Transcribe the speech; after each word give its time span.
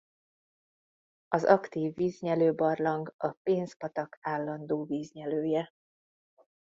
Az 1.27 1.43
aktív 1.43 1.95
víznyelőbarlang 1.95 3.13
a 3.17 3.31
Pénz-patak 3.43 4.17
állandó 4.21 4.83
víznyelője. 4.85 5.73